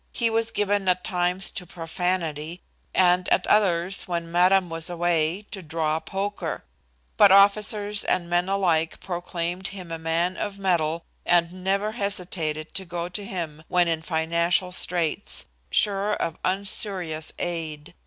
[0.11, 5.61] He was given at times to profanity, and at others, when madame was away, to
[5.61, 6.63] draw poker;
[7.17, 12.83] but officers and men alike proclaimed him a man of mettle and never hesitated to
[12.83, 17.93] go to him when in financial straits, sure of unusurious aid.